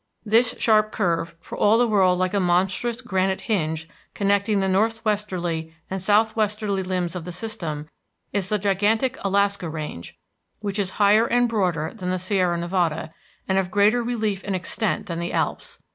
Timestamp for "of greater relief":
13.59-14.41